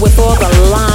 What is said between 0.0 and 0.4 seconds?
with all